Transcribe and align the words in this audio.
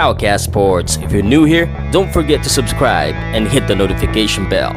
Powercast 0.00 0.48
Sports. 0.48 0.96
If 1.04 1.12
you're 1.12 1.20
new 1.20 1.44
here, 1.44 1.68
don't 1.92 2.08
forget 2.08 2.40
to 2.40 2.48
subscribe 2.48 3.12
and 3.36 3.44
hit 3.44 3.68
the 3.68 3.76
notification 3.76 4.48
bell. 4.48 4.72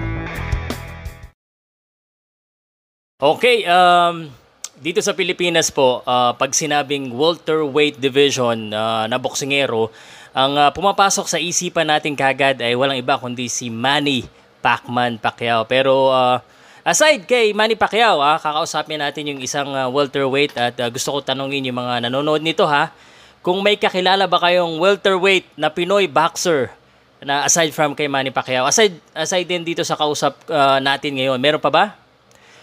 Okay, 3.23 3.63
um, 3.63 4.28
dito 4.83 4.99
sa 4.99 5.15
Pilipinas 5.15 5.71
po, 5.71 6.04
uh, 6.04 6.36
pag 6.36 6.51
sinabing 6.51 7.15
welterweight 7.15 8.04
division 8.04 8.75
uh, 8.75 9.07
na 9.07 9.15
boksingero, 9.15 9.96
ang 10.36 10.59
uh, 10.59 10.75
pumapasok 10.75 11.32
sa 11.32 11.39
isipan 11.39 11.87
natin 11.87 12.19
kagad 12.19 12.60
ay 12.60 12.75
walang 12.75 13.00
iba 13.00 13.15
kundi 13.15 13.47
si 13.47 13.71
Manny 13.71 14.28
Pacman 14.60 15.24
Pacquiao. 15.24 15.64
Pero 15.64 16.11
uh, 16.11 16.43
aside 16.83 17.24
kay 17.24 17.55
Manny 17.55 17.79
Pacquiao, 17.79 18.19
ah, 18.19 18.36
kakausapin 18.43 19.00
natin 19.00 19.32
yung 19.32 19.39
isang 19.39 19.71
uh, 19.71 19.87
welterweight 19.87 20.51
at 20.60 20.75
uh, 20.83 20.92
gusto 20.92 21.15
ko 21.15 21.24
tanongin 21.24 21.64
yung 21.64 21.79
mga 21.79 22.11
nanonood 22.11 22.43
nito 22.43 22.68
ha. 22.68 22.92
Kung 23.43 23.60
may 23.60 23.75
kakilala 23.75 24.24
ba 24.24 24.39
kayong 24.39 24.79
welterweight 24.79 25.43
na 25.60 25.68
Pinoy 25.68 26.07
boxer 26.07 26.71
na 27.20 27.43
aside 27.43 27.75
from 27.75 27.92
kay 27.92 28.07
Manny 28.07 28.32
Pacquiao, 28.32 28.64
aside, 28.64 28.96
aside 29.11 29.43
din 29.43 29.68
dito 29.68 29.84
sa 29.84 30.00
kausap 30.00 30.47
uh, 30.47 30.79
natin 30.79 31.20
ngayon, 31.20 31.36
meron 31.43 31.60
pa 31.60 31.68
ba? 31.68 31.86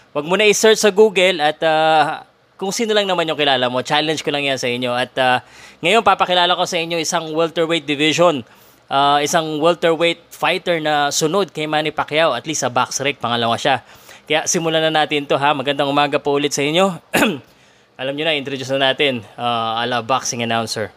Huwag 0.09 0.25
mo 0.25 0.33
na 0.33 0.49
i-search 0.49 0.81
sa 0.81 0.89
Google 0.89 1.37
at 1.37 1.61
uh, 1.61 2.25
kung 2.57 2.73
sino 2.73 2.97
lang 2.97 3.05
naman 3.05 3.29
yung 3.29 3.37
kilala 3.37 3.69
mo, 3.69 3.85
challenge 3.85 4.25
ko 4.25 4.33
lang 4.33 4.41
yan 4.41 4.57
sa 4.57 4.65
inyo. 4.65 4.89
At 4.89 5.13
uh, 5.21 5.37
ngayon 5.85 6.01
papakilala 6.01 6.57
ko 6.57 6.65
sa 6.65 6.81
inyo 6.81 6.97
isang 6.97 7.29
welterweight 7.29 7.85
division. 7.85 8.41
Uh, 8.89 9.21
isang 9.21 9.61
welterweight 9.61 10.33
fighter 10.33 10.81
na 10.81 11.13
sunod 11.13 11.53
kay 11.53 11.69
Manny 11.69 11.93
Pacquiao, 11.93 12.33
at 12.33 12.49
least 12.49 12.65
sa 12.65 12.73
box 12.73 13.05
rec, 13.05 13.21
pangalawa 13.21 13.53
siya. 13.53 13.85
Kaya 14.25 14.49
simulan 14.49 14.81
na 14.81 15.05
natin 15.05 15.29
to 15.29 15.37
ha. 15.37 15.53
Magandang 15.53 15.93
umaga 15.93 16.17
po 16.17 16.33
ulit 16.41 16.57
sa 16.57 16.65
inyo. 16.65 16.89
alam 18.01 18.17
nyo 18.17 18.25
na, 18.25 18.33
introduce 18.33 18.65
na 18.73 18.89
natin 18.89 19.21
uh, 19.37 19.77
ala 19.77 20.01
boxing 20.01 20.41
announcer. 20.41 20.89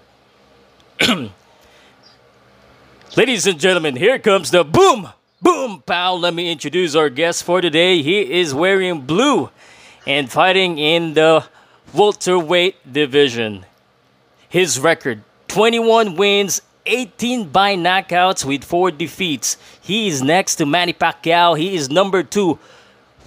Ladies 3.20 3.44
and 3.46 3.60
gentlemen, 3.60 3.94
here 3.94 4.18
comes 4.18 4.50
the 4.50 4.64
boom! 4.64 5.12
Boom! 5.42 5.84
Pow! 5.84 6.14
Let 6.16 6.32
me 6.32 6.50
introduce 6.50 6.96
our 6.96 7.10
guest 7.12 7.44
for 7.44 7.60
today. 7.60 8.00
He 8.00 8.40
is 8.40 8.56
wearing 8.56 9.02
blue 9.02 9.50
and 10.08 10.32
fighting 10.32 10.78
in 10.78 11.12
the 11.12 11.44
welterweight 11.92 12.80
division. 12.90 13.66
His 14.48 14.80
record 14.80 15.20
21 15.48 16.16
wins, 16.16 16.62
18 16.86 17.50
by 17.52 17.76
knockouts 17.76 18.48
with 18.48 18.64
4 18.64 18.92
defeats. 18.92 19.58
He 19.82 20.08
is 20.08 20.22
next 20.22 20.56
to 20.56 20.64
Manny 20.64 20.94
Pacquiao. 20.94 21.52
He 21.58 21.76
is 21.76 21.90
number 21.90 22.22
2 22.22 22.58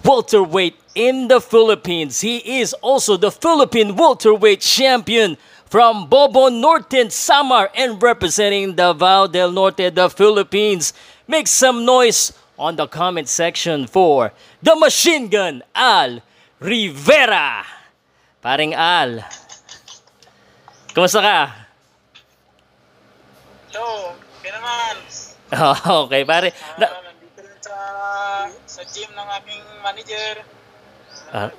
welterweight 0.04 0.74
in 0.98 1.28
the 1.30 1.40
Philippines. 1.40 2.20
He 2.20 2.58
is 2.58 2.74
also 2.82 3.16
the 3.16 3.30
Philippine 3.30 3.94
welterweight 3.94 4.60
champion 4.60 5.38
from 5.70 6.10
Bobo 6.10 6.48
Norte 6.50 7.06
Samar 7.14 7.70
and 7.78 8.02
representing 8.02 8.74
Davao 8.74 9.28
del 9.28 9.52
Norte, 9.52 9.94
the 9.94 10.10
Philippines. 10.10 10.92
Make 11.28 11.46
some 11.46 11.86
noise 11.86 12.34
on 12.58 12.74
the 12.74 12.88
comment 12.88 13.28
section 13.28 13.86
for 13.86 14.32
the 14.60 14.74
machine 14.74 15.28
gun 15.30 15.62
Al 15.72 16.18
Rivera. 16.58 17.62
Paring 18.42 18.74
Al. 18.74 19.22
Kumusta 20.90 21.22
ka? 21.22 21.38
Hello, 23.70 24.18
okay 24.42 24.50
naman. 24.50 24.96
okay, 26.10 26.22
pare. 26.26 26.50
Na, 26.74 26.90
uh, 26.90 27.06
sa, 27.62 27.76
sa 28.66 28.82
gym 28.90 29.14
ng 29.14 29.28
aking 29.38 29.62
manager. 29.78 30.57
Ah. 31.28 31.52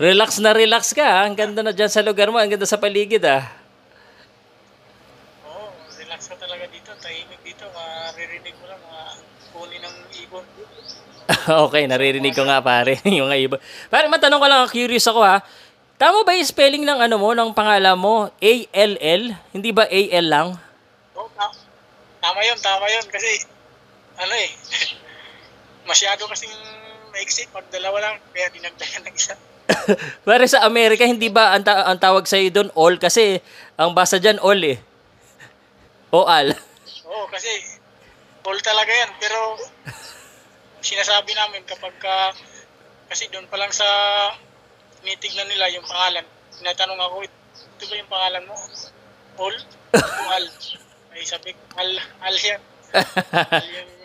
Relax 0.00 0.40
na 0.40 0.56
relax 0.56 0.96
ka. 0.96 1.04
Ah. 1.04 1.22
Ang 1.28 1.36
ganda 1.36 1.60
na 1.60 1.70
dyan 1.70 1.92
sa 1.92 2.02
lugar 2.02 2.32
mo. 2.32 2.40
Ang 2.40 2.56
ganda 2.56 2.66
sa 2.66 2.80
paligid 2.80 3.22
ah. 3.28 3.46
Oo, 5.46 5.68
oh, 5.68 5.98
relax 6.00 6.32
ka 6.32 6.36
talaga 6.40 6.64
dito. 6.66 6.90
Tahimik 6.96 7.40
dito. 7.44 7.68
Maririnig 7.70 8.54
mo 8.58 8.64
lang 8.66 8.80
mga 8.82 9.04
kunin 9.52 9.80
ng 9.84 9.96
ibon. 10.26 10.44
okay, 11.68 11.82
naririnig 11.86 12.34
ko 12.34 12.42
nga 12.48 12.64
pare. 12.64 12.98
yung 13.18 13.30
ibon. 13.30 13.60
Pare, 13.92 14.08
matanong 14.10 14.40
ko 14.40 14.46
lang. 14.48 14.62
Curious 14.72 15.06
ako 15.06 15.20
ha. 15.22 15.38
Tama 16.02 16.26
ba 16.26 16.34
yung 16.34 16.50
spelling 16.50 16.82
ng 16.82 16.98
ano 16.98 17.14
mo, 17.14 17.30
ng 17.30 17.54
pangalan 17.54 17.94
mo? 17.94 18.26
A-L-L? 18.42 19.22
Hindi 19.54 19.70
ba 19.70 19.86
A-L 19.86 20.26
lang? 20.26 20.58
Oo, 21.14 21.30
oh, 21.30 21.50
tama 22.18 22.42
yun, 22.42 22.58
tama 22.58 22.90
yun. 22.90 23.06
Kasi, 23.06 23.46
ano 24.18 24.34
eh, 24.34 24.50
masyado 25.90 26.26
kasing 26.26 26.50
maiksi 27.12 27.46
pag 27.52 27.68
dalawa 27.68 28.10
lang, 28.10 28.14
kaya 28.32 28.48
dinagdagan 28.50 29.04
ng 29.06 29.14
isa. 29.14 29.36
Pero 30.26 30.44
sa 30.48 30.64
Amerika, 30.66 31.06
hindi 31.06 31.28
ba 31.28 31.54
ang, 31.54 31.64
ta- 31.64 31.86
ang 31.86 32.00
tawag 32.00 32.26
sa'yo 32.26 32.50
doon 32.50 32.70
all? 32.74 32.96
Kasi 32.98 33.38
ang 33.78 33.92
basa 33.94 34.18
dyan 34.18 34.40
all 34.42 34.58
eh. 34.64 34.78
O 36.12 36.28
al. 36.28 36.52
Oo, 37.08 37.24
kasi 37.30 37.48
all 38.44 38.58
talaga 38.60 38.90
yan. 38.92 39.10
Pero 39.20 39.60
sinasabi 40.82 41.32
namin 41.32 41.62
kapag 41.64 41.94
ka, 42.02 42.34
kasi 43.08 43.28
doon 43.30 43.46
pa 43.48 43.60
lang 43.60 43.70
sa 43.70 43.86
tinitignan 45.00 45.48
nila 45.48 45.70
yung 45.72 45.86
pangalan, 45.86 46.26
tinatanong 46.58 47.00
ako, 47.00 47.16
ito 47.24 47.84
ba 47.86 47.94
yung 47.96 48.12
pangalan 48.12 48.44
mo? 48.48 48.56
All? 49.40 49.56
O 49.96 50.22
al? 50.32 50.46
Ay 51.12 51.28
sabi, 51.28 51.52
al, 51.76 51.90
al 52.24 52.36
yan. 52.40 52.60
al 53.52 53.68
yung 53.68 54.01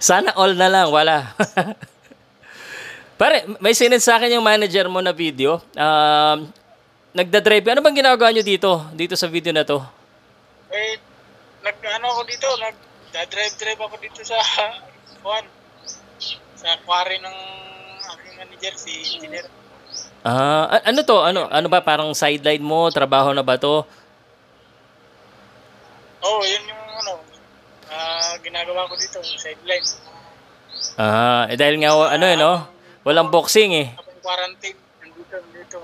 sana 0.00 0.32
all 0.34 0.54
na 0.56 0.68
lang, 0.68 0.88
wala. 0.88 1.32
Pare, 3.20 3.48
may 3.64 3.72
sinend 3.72 4.04
sa 4.04 4.20
akin 4.20 4.36
yung 4.36 4.44
manager 4.44 4.92
mo 4.92 5.00
na 5.00 5.12
video. 5.12 5.62
Um, 5.72 6.52
nagda-drive. 7.16 7.64
Ano 7.72 7.80
bang 7.80 7.96
ginagawa 7.96 8.28
nyo 8.28 8.44
dito? 8.44 8.84
Dito 8.92 9.16
sa 9.16 9.24
video 9.24 9.56
na 9.56 9.64
to? 9.64 9.80
Eh, 10.68 11.00
nag, 11.64 11.76
ano 11.80 12.06
ako 12.12 12.20
dito, 12.28 12.48
nagda-drive-drive 12.60 13.80
ako 13.80 13.96
dito 13.96 14.20
sa, 14.20 14.36
kuan, 15.24 15.48
sa 16.60 16.76
quarry 16.84 17.16
ng 17.24 17.36
aking 18.04 18.34
manager, 18.36 18.72
si 18.76 18.92
engineer. 19.16 19.48
Ah, 20.26 20.82
ano 20.82 21.06
to? 21.06 21.22
Ano 21.22 21.46
ano 21.46 21.70
ba 21.70 21.78
parang 21.78 22.10
sideline 22.10 22.60
mo, 22.60 22.90
trabaho 22.90 23.30
na 23.30 23.46
ba 23.46 23.54
to? 23.56 23.86
Oh, 26.26 26.42
yun 26.42 26.65
ginagawa 28.76 28.92
ko 28.92 28.96
dito, 29.00 29.18
sideline. 29.24 29.88
Ah, 31.00 31.48
eh 31.48 31.56
dahil 31.56 31.80
nga 31.80 31.96
uh, 31.96 32.12
ano 32.12 32.24
eh 32.28 32.36
no, 32.36 32.68
walang 33.08 33.32
boxing 33.32 33.72
eh. 33.72 33.88
Kapag 33.96 34.20
quarantine, 34.20 34.76
nandito, 35.00 35.36
nandito, 35.40 35.76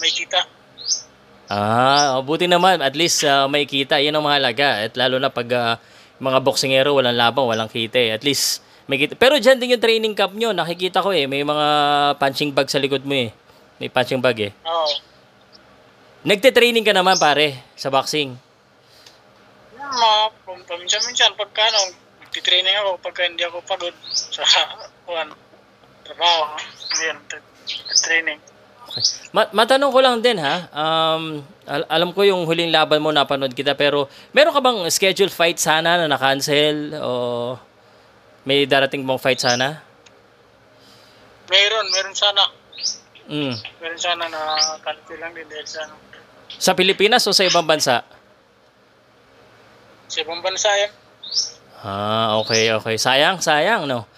may 0.00 0.12
kita. 0.16 0.40
Ah, 1.52 2.16
buti 2.24 2.48
naman 2.48 2.80
at 2.80 2.96
least 2.96 3.20
uh, 3.28 3.44
may 3.52 3.68
kita, 3.68 4.00
'yan 4.00 4.16
ang 4.16 4.24
mahalaga. 4.24 4.88
At 4.88 4.96
lalo 4.96 5.20
na 5.20 5.28
pag 5.28 5.48
uh, 5.52 5.76
mga 6.16 6.40
boksingero 6.40 6.96
walang 6.96 7.20
laban, 7.20 7.44
walang 7.44 7.68
kita 7.68 8.00
eh. 8.00 8.16
At 8.16 8.24
least 8.24 8.64
may 8.88 8.96
kita. 8.96 9.12
Pero 9.12 9.36
diyan 9.36 9.60
din 9.60 9.76
yung 9.76 9.84
training 9.84 10.16
camp 10.16 10.32
nyo, 10.32 10.56
nakikita 10.56 11.04
ko 11.04 11.12
eh, 11.12 11.28
may 11.28 11.44
mga 11.44 11.68
punching 12.16 12.56
bag 12.56 12.72
sa 12.72 12.80
likod 12.80 13.04
mo 13.04 13.12
eh. 13.12 13.28
May 13.76 13.92
punching 13.92 14.24
bag 14.24 14.40
eh. 14.40 14.52
Oo. 14.64 14.88
Nagte-training 16.24 16.82
ka 16.82 16.96
naman 16.96 17.20
pare 17.20 17.60
sa 17.76 17.92
boxing. 17.92 18.32
Ma, 19.76 20.32
paminsan-minsan 20.66 21.38
pagka 21.38 21.62
ano, 21.62 22.05
nagtitraining 22.36 22.76
ako 22.84 23.00
pagka 23.00 23.24
hindi 23.24 23.40
ako 23.48 23.64
pagod 23.64 23.96
sa 24.12 24.44
kuan 25.08 25.32
trabaho. 26.04 26.52
Yan, 27.08 27.16
training. 28.04 28.36
Okay. 28.86 29.02
Ma- 29.32 29.48
matanong 29.56 29.88
ko 29.88 29.98
lang 30.04 30.20
din 30.20 30.36
ha. 30.36 30.68
Um, 30.68 31.40
al- 31.64 31.88
alam 31.88 32.12
ko 32.12 32.28
yung 32.28 32.44
huling 32.44 32.68
laban 32.68 33.00
mo 33.00 33.08
napanood 33.08 33.56
kita 33.56 33.72
pero 33.72 34.12
meron 34.36 34.52
ka 34.52 34.60
bang 34.60 34.84
scheduled 34.92 35.32
fight 35.32 35.56
sana 35.56 35.96
na 35.96 36.12
na-cancel 36.12 36.92
o 37.00 37.10
may 38.44 38.68
darating 38.68 39.08
bang 39.08 39.16
fight 39.18 39.40
sana? 39.40 39.80
Meron, 41.48 41.86
meron 41.88 42.12
sana. 42.14 42.44
Mm. 43.32 43.54
Meron 43.80 43.98
sana 43.98 44.28
na 44.28 44.40
cancel 44.84 45.16
lang 45.24 45.32
din 45.32 45.48
dahil 45.48 45.64
sa 45.64 45.88
ano. 45.88 45.96
Sa 46.52 46.76
Pilipinas 46.76 47.24
o 47.26 47.32
sa 47.32 47.48
ibang 47.48 47.64
bansa? 47.64 48.04
Sa 50.12 50.20
ibang 50.20 50.44
bansa 50.44 50.68
yan. 50.84 51.05
Ah, 51.84 52.40
okay, 52.40 52.72
okay. 52.72 52.96
Sayang, 52.96 53.42
sayang, 53.44 53.84
no? 53.84 54.08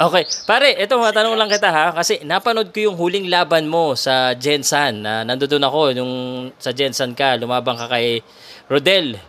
Okay. 0.00 0.24
Pare, 0.48 0.80
ito 0.80 0.96
matanong 0.96 1.36
lang 1.36 1.52
kita 1.52 1.68
ha. 1.68 1.92
Kasi 1.92 2.24
napanood 2.24 2.72
ko 2.72 2.88
yung 2.88 2.96
huling 2.96 3.28
laban 3.28 3.68
mo 3.68 3.92
sa 3.92 4.32
Jensan. 4.32 5.04
Na 5.04 5.28
nandoon 5.28 5.60
ako 5.60 5.80
yung 5.92 6.12
sa 6.56 6.72
Jensan 6.72 7.12
ka. 7.12 7.36
Lumabang 7.36 7.76
ka 7.76 7.84
kay 7.84 8.24
Rodel 8.64 9.20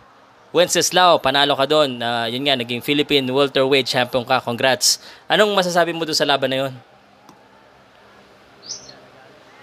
Wenceslao. 0.48 1.20
Panalo 1.20 1.52
ka 1.60 1.68
doon. 1.68 2.00
Uh, 2.00 2.24
yun 2.32 2.48
nga, 2.48 2.56
naging 2.56 2.80
Philippine 2.80 3.28
welterweight 3.28 3.84
champion 3.84 4.24
ka. 4.24 4.40
Congrats. 4.40 4.96
Anong 5.28 5.52
masasabi 5.52 5.92
mo 5.92 6.08
doon 6.08 6.16
sa 6.16 6.24
laban 6.24 6.48
na 6.48 6.58
yun? 6.64 6.72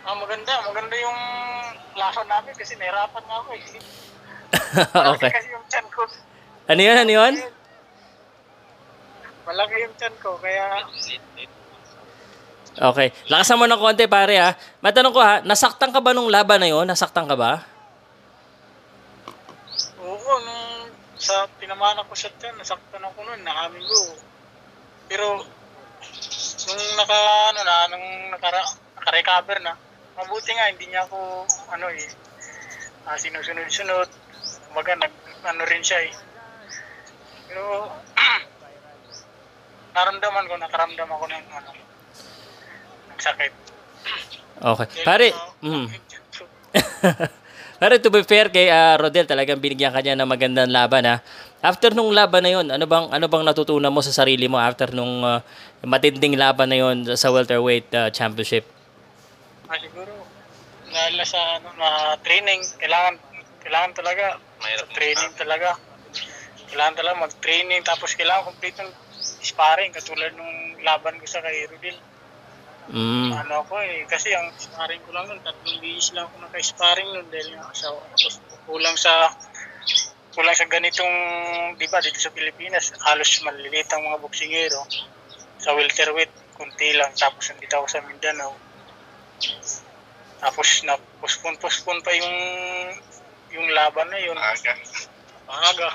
Ah, 0.05 0.13
maganda. 0.13 0.61
Maganda 0.69 0.93
yung 0.93 1.19
laban 1.97 2.25
namin 2.29 2.53
kasi 2.53 2.77
nahirapan 2.77 3.23
nga 3.25 3.37
ako 3.41 3.49
eh. 3.57 3.81
okay. 5.13 5.31
kasi 5.31 5.49
yung 5.53 5.65
chan 5.69 5.85
ko. 5.93 6.03
Ano 6.69 6.81
yun? 6.81 6.97
Ano 6.97 7.11
yun? 7.11 7.33
Malaki 9.45 9.75
yung 9.81 9.95
chan 9.97 10.13
ko, 10.21 10.37
kaya 10.37 10.85
Okay. 12.79 13.11
Lakasan 13.27 13.59
mo 13.59 13.67
ng 13.67 13.75
konti, 13.75 14.07
pare, 14.07 14.39
ha? 14.39 14.55
Matanong 14.79 15.11
ko, 15.11 15.19
ha? 15.19 15.43
Nasaktan 15.43 15.91
ka 15.91 15.99
ba 15.99 16.15
nung 16.15 16.31
laban 16.31 16.63
na 16.63 16.71
yon? 16.71 16.87
Nasaktan 16.87 17.27
ka 17.27 17.35
ba? 17.35 17.59
Oo, 19.99 20.33
nung 20.47 20.87
sa 21.19 21.43
tinamaan 21.59 21.99
ako 21.99 22.15
sa 22.15 22.31
tiyan, 22.39 22.55
nasaktan 22.55 23.03
ako 23.03 23.19
noon, 23.27 23.43
naamin 23.43 23.83
ko. 23.83 24.15
Pero, 25.11 25.43
nung 26.71 26.83
naka, 26.95 27.19
ano 27.51 27.61
na, 27.67 27.75
nung 27.91 28.07
nakara, 28.31 28.63
naka-recover 28.95 29.59
na, 29.59 29.75
mabuti 30.15 30.55
nga, 30.55 30.71
hindi 30.71 30.87
niya 30.87 31.03
ako, 31.03 31.43
ano 31.75 31.91
eh, 31.91 32.07
ah, 33.03 33.19
sinusunod-sunod. 33.19 34.07
Kumbaga, 34.69 34.93
nag, 35.01 35.13
ano 35.49 35.61
rin 35.65 35.81
siya 35.81 35.99
eh. 36.05 36.13
Pero, 37.49 37.89
naramdaman 39.97 40.45
ko, 40.45 40.53
nakaramdam 40.61 41.09
ako 41.09 41.25
ng, 41.25 41.45
ano, 41.49 41.69
ng 43.09 43.19
sakit. 43.19 43.53
Okay. 44.59 44.87
Pare, 45.07 45.27
mm. 45.65 45.87
Pare, 47.79 47.95
to 48.03 48.11
be 48.11 48.19
fair 48.27 48.51
kay 48.51 48.67
ah, 48.67 48.99
Rodel, 48.99 49.23
talagang 49.23 49.63
binigyan 49.63 49.95
ka 49.95 50.03
niya 50.03 50.19
ng 50.19 50.27
magandang 50.27 50.67
laban, 50.67 51.07
ha? 51.07 51.23
After 51.63 51.95
nung 51.95 52.11
laban 52.11 52.43
na 52.43 52.51
yon, 52.51 52.67
ano 52.67 52.83
bang 52.83 53.07
ano 53.07 53.25
bang 53.31 53.43
natutunan 53.47 53.91
mo 53.91 54.03
sa 54.03 54.11
sarili 54.11 54.51
mo 54.51 54.59
after 54.59 54.91
nung 54.91 55.23
ah, 55.23 55.39
matinding 55.87 56.35
laban 56.35 56.67
na 56.67 56.75
yon 56.75 57.07
sa 57.15 57.31
welterweight 57.31 57.87
ah, 57.95 58.11
championship? 58.11 58.67
Ah, 59.71 59.79
siguro, 59.79 60.11
dahil 60.91 61.23
sa 61.23 61.39
ano, 61.55 61.71
na 61.79 62.19
training, 62.19 62.59
kailangan, 62.83 63.15
kailangan 63.63 63.91
talaga, 63.95 64.39
Mahirap 64.59 64.87
sa 64.91 64.95
training 64.95 65.31
talaga. 65.39 65.69
Kailangan 66.69 66.95
talaga 66.99 67.25
mag-training, 67.25 67.81
tapos 67.81 68.13
kailangan 68.13 68.51
complete 68.51 68.77
ng 68.83 68.91
sparring, 69.41 69.95
katulad 69.95 70.35
nung 70.35 70.77
laban 70.83 71.17
ko 71.17 71.25
sa 71.25 71.41
kay 71.41 71.65
Rudil. 71.71 71.97
Mm. 72.89 73.31
Ano 73.37 73.63
ako 73.63 73.79
eh, 73.85 74.03
kasi 74.09 74.33
ang 74.33 74.49
sparring 74.57 75.01
ko 75.05 75.13
lang 75.13 75.29
nun, 75.29 75.41
tatlong 75.45 75.77
bihis 75.77 76.11
lang 76.17 76.25
ako 76.25 76.41
naka-sparring 76.41 77.09
nun 77.09 77.27
dahil 77.29 77.53
nga 77.53 77.69
sa, 77.71 77.93
tapos 77.93 78.35
kulang 78.65 78.97
sa 78.97 79.29
kulang 80.33 80.57
sa 80.57 80.69
ganitong, 80.69 81.13
di 81.75 81.87
ba, 81.89 81.99
dito 81.99 82.21
sa 82.21 82.33
Pilipinas, 82.33 82.93
halos 83.03 83.29
maliliit 83.43 83.89
ang 83.91 84.05
mga 84.05 84.21
boksingero. 84.21 84.85
Sa 85.59 85.75
welterweight, 85.75 86.31
kunti 86.55 86.95
lang. 86.95 87.11
Tapos 87.17 87.49
nandito 87.51 87.75
ako 87.75 87.87
sa 87.91 88.05
Mindanao. 88.05 88.53
Tapos 90.39 90.67
na 90.87 90.95
postpone-postpone 91.19 91.99
pa 91.99 92.11
yung 92.15 92.31
yung 93.53 93.67
laban 93.73 94.07
na 94.09 94.19
yun. 94.21 94.37
Aga. 94.37 94.73
Maaga. 95.49 95.89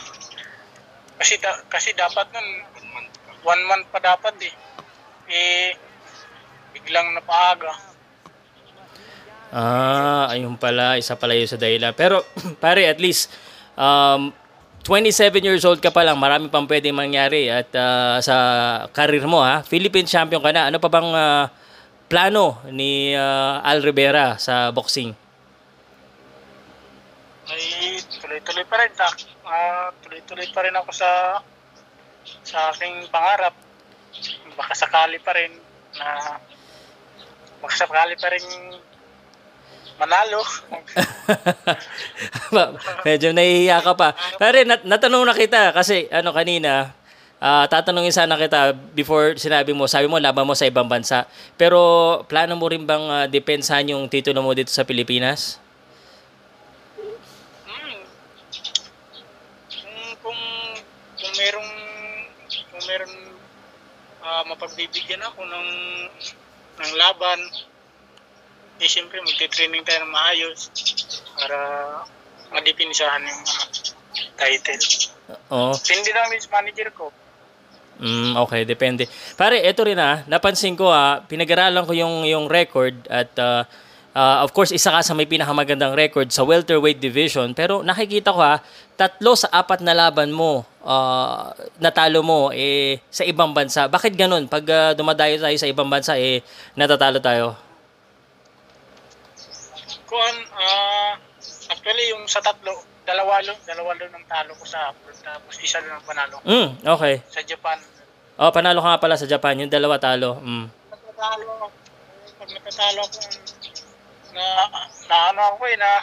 Kasi 1.19 1.39
da, 1.39 1.63
kasi 1.71 1.95
dapat 1.95 2.27
nun 2.35 2.49
one 3.47 3.63
month 3.69 3.87
pa 3.95 4.03
dapat 4.03 4.35
eh. 4.43 4.55
Eh 5.31 5.69
biglang 6.75 7.15
napaaga. 7.15 7.71
Ah, 9.55 10.27
ayun 10.35 10.59
pala, 10.59 10.99
isa 10.99 11.15
pala 11.15 11.39
yun 11.39 11.47
sa 11.47 11.55
dahilan. 11.55 11.95
Pero 11.95 12.27
pare, 12.65 12.91
at 12.91 12.99
least 12.99 13.31
um 13.79 14.35
27 14.85 15.41
years 15.41 15.65
old 15.65 15.81
ka 15.81 15.89
pa 15.89 16.05
lang, 16.05 16.21
marami 16.21 16.53
pang 16.53 16.69
pwedeng 16.69 16.93
mangyari 16.93 17.49
at 17.49 17.71
ah, 17.79 18.19
sa 18.19 18.37
karir 18.91 19.23
mo 19.25 19.41
ha. 19.41 19.63
Philippine 19.63 20.11
champion 20.11 20.43
ka 20.43 20.51
na. 20.51 20.69
Ano 20.69 20.83
pa 20.83 20.91
bang 20.91 21.09
ah, 21.15 21.47
plano 22.11 22.59
ni 22.75 23.15
ah, 23.15 23.63
Al 23.63 23.81
Rivera 23.81 24.37
sa 24.43 24.75
boxing? 24.75 25.15
Ay 27.45 28.01
tuloy-tuloy 28.45 28.67
pa 28.69 28.77
rin. 28.85 28.93
Ta, 28.93 29.09
ah, 29.49 29.89
tuloy-tuloy 30.05 30.47
pa 30.53 30.61
rin 30.69 30.77
ako 30.77 30.91
sa 30.93 31.41
sa 32.45 32.71
aking 32.77 33.09
pangarap. 33.09 33.57
Baka 34.55 34.73
sakali 34.77 35.19
pa 35.19 35.33
rin 35.35 35.53
na 35.99 36.39
baka 37.65 37.75
sakali 37.75 38.15
pa 38.21 38.29
rin 38.29 38.45
manalo. 39.99 40.43
Medyo 43.07 43.31
nahihiya 43.33 43.81
ka 43.83 43.95
pa. 43.95 44.13
Pare, 44.37 44.67
nat- 44.67 44.87
natanong 44.87 45.25
na 45.27 45.35
kita 45.35 45.71
kasi 45.73 46.11
ano 46.11 46.35
kanina, 46.35 46.93
ah, 47.39 47.67
tatanungin 47.71 48.15
sana 48.15 48.35
kita 48.39 48.75
before 48.95 49.39
sinabi 49.39 49.73
mo, 49.73 49.87
sabi 49.87 50.11
mo 50.11 50.19
laban 50.19 50.47
mo 50.47 50.55
sa 50.55 50.69
ibang 50.69 50.87
bansa. 50.91 51.27
Pero 51.55 51.79
plano 52.27 52.59
mo 52.59 52.67
rin 52.67 52.85
bang 52.85 53.05
ah, 53.11 53.27
depensahan 53.31 53.95
yung 53.95 54.11
titulo 54.11 54.43
mo 54.43 54.53
dito 54.53 54.71
sa 54.71 54.87
Pilipinas? 54.87 55.63
Hmm. 57.65 58.03
Kung, 59.71 60.01
kung, 60.23 60.41
kung 61.17 61.33
merong, 61.39 61.71
kung 62.71 62.83
meron 62.91 63.13
mapagbibigyan 64.55 65.21
ako 65.27 65.43
ng, 65.43 65.69
ng 66.81 66.93
laban, 66.95 67.41
eh 68.79 68.89
siyempre 68.91 69.19
magte-training 69.23 69.83
tayo 69.87 70.07
ng 70.07 70.15
maayos 70.15 70.71
para 71.39 71.59
madipinisahan 72.55 73.23
yung 73.23 73.43
ano, 73.43 73.93
title. 74.39 74.85
Oo. 75.51 75.73
Hindi 75.75 76.11
lang 76.15 76.31
yung 76.31 76.51
manager 76.51 76.89
ko. 76.95 77.07
Mm, 77.95 78.35
okay, 78.43 78.67
depende. 78.67 79.07
Pare, 79.39 79.63
eto 79.63 79.87
rin 79.87 79.99
ah, 80.03 80.27
napansin 80.27 80.75
ko 80.75 80.91
ah, 80.91 81.23
pinag-aralan 81.23 81.87
ko 81.87 81.95
yung 81.95 82.27
yung 82.27 82.51
record 82.51 82.95
at 83.07 83.31
ah, 83.39 83.63
ah, 84.15 84.47
of 84.47 84.55
course 84.55 84.71
isa 84.71 84.89
ka 84.89 85.03
sa 85.03 85.13
may 85.13 85.27
pinakamagandang 85.27 85.93
record 85.93 86.31
sa 86.31 86.47
welterweight 86.47 86.99
division 86.99 87.51
pero 87.53 87.83
nakikita 87.83 88.31
ko 88.31 88.41
ah, 88.41 88.59
tatlo 88.95 89.35
sa 89.35 89.51
apat 89.51 89.83
na 89.83 89.93
laban 89.93 90.31
mo 90.31 90.63
ah, 90.87 91.51
natalo 91.83 92.23
mo 92.23 92.55
eh 92.55 93.03
sa 93.11 93.27
ibang 93.27 93.51
bansa. 93.51 93.91
Bakit 93.91 94.15
ganun? 94.15 94.47
Pag 94.47 94.65
ah, 94.71 94.91
dumadayo 94.95 95.37
tayo 95.37 95.57
sa 95.59 95.67
ibang 95.67 95.91
bansa 95.91 96.15
eh 96.15 96.41
natatalo 96.79 97.19
tayo. 97.19 97.59
Kuan, 100.07 100.37
ah, 100.55 101.19
actually 101.75 102.15
yung 102.15 102.23
sa 102.31 102.39
tatlo, 102.39 102.71
dalawa 103.03 103.43
lang, 103.43 103.59
dalawa 103.67 103.93
lang 103.99 104.15
ng 104.15 104.27
talo 104.31 104.55
ko 104.55 104.65
sa 104.65 104.95
Apple, 104.95 105.13
tapos 105.21 105.55
isa 105.59 105.83
lang 105.83 105.99
ang 105.99 106.07
panalo 106.07 106.39
Mm, 106.47 106.69
okay. 106.87 107.21
sa 107.29 107.43
Japan. 107.43 107.77
Oh, 108.39 108.51
panalo 108.51 108.79
ka 108.79 108.89
nga 108.95 109.03
pala 109.03 109.19
sa 109.19 109.27
Japan, 109.27 109.59
yung 109.59 109.73
dalawa 109.73 109.99
talo. 109.99 110.39
Mm. 110.39 110.67
Ako, 110.71 111.67
pag 112.39 112.51
natatalo 112.51 113.01
ako, 113.05 113.19
na, 114.35 114.47
na 115.09 115.17
ano 115.31 115.41
ako 115.55 115.63
eh, 115.71 115.79
na, 115.79 116.03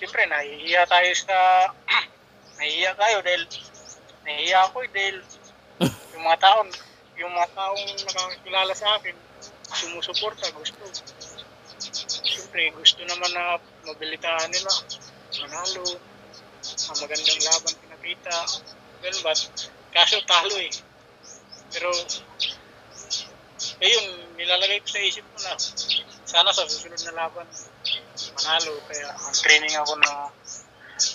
siyempre, 0.00 0.24
nahihiya 0.26 0.88
tayo 0.88 1.10
sa, 1.12 1.36
nahihiya 2.58 2.92
tayo 2.96 3.16
dahil, 3.20 3.42
nahihiya 4.24 4.58
ako 4.66 4.76
eh, 4.82 4.90
dahil, 4.90 5.16
yung 6.16 6.24
mga 6.24 6.38
taon, 6.40 6.68
yung 7.20 7.32
mga 7.32 7.48
taong 7.52 7.84
nakakilala 8.08 8.72
sa 8.72 8.88
akin, 8.96 9.16
sumusuporta, 9.76 10.48
gusto. 10.56 10.80
Siyempre, 12.24 12.72
gusto 12.72 13.00
naman 13.04 13.30
na 13.36 13.60
mobilitahan 13.84 14.48
nila, 14.48 14.72
manalo, 15.44 16.00
ang 16.66 16.98
magandang 16.98 17.40
laban 17.46 17.74
pinakita. 17.78 18.36
Well, 19.04 19.18
but, 19.22 19.38
kaso 19.92 20.18
talo 20.24 20.56
eh. 20.58 20.72
Pero, 21.70 21.92
ayun, 23.82 24.06
nilalagay 24.36 24.80
ko 24.80 24.88
sa 24.88 25.00
isip 25.02 25.24
ko 25.32 25.38
na 25.44 25.52
sana 26.26 26.50
sa 26.52 26.64
susunod 26.68 27.00
na 27.10 27.26
laban 27.26 27.46
manalo. 28.36 28.72
Kaya 28.88 29.08
ang 29.12 29.36
training 29.36 29.74
ako 29.80 29.92
na 30.00 30.10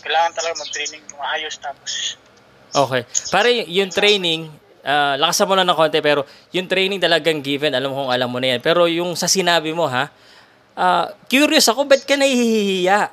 kailangan 0.05 0.31
talaga 0.37 0.53
mag-training 0.61 1.01
ng 1.09 1.17
maayos 1.17 1.57
tapos 1.57 2.17
Okay. 2.71 3.03
Pare, 3.27 3.51
y- 3.51 3.83
yung 3.83 3.91
training, 3.91 4.47
ah, 4.87 5.19
lakasan 5.19 5.43
mo 5.43 5.59
lang 5.59 5.67
ng 5.67 5.75
konti, 5.75 5.99
pero 5.99 6.23
yung 6.55 6.71
training 6.71 7.03
talagang 7.03 7.43
given, 7.43 7.75
alam 7.75 7.91
mo 7.91 8.07
kung 8.07 8.11
alam 8.15 8.31
mo 8.31 8.39
na 8.39 8.55
yan. 8.55 8.61
Pero 8.63 8.87
yung 8.87 9.11
sa 9.19 9.27
sinabi 9.27 9.75
mo, 9.75 9.91
ha, 9.91 10.07
ah, 10.79 11.11
curious 11.27 11.67
ako, 11.67 11.83
ba't 11.83 12.07
ka 12.07 12.15
nahihiya? 12.15 13.11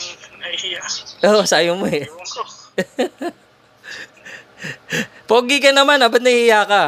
mm, 0.00 0.16
nahihiya. 0.40 0.82
Oo, 1.28 1.44
oh, 1.44 1.44
sayo 1.44 1.76
mo 1.76 1.84
eh. 1.92 2.08
Pogi 5.26 5.58
ka 5.58 5.74
naman, 5.74 5.98
ha, 5.98 6.06
ba't 6.06 6.22
nahihiya 6.22 6.62
ka? 6.66 6.82